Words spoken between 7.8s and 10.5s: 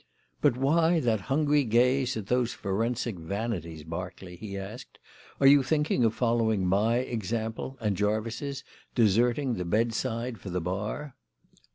Jervis's deserting the bedside for